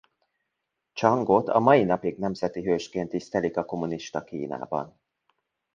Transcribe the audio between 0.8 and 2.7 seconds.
Csangot a mai napig nemzeti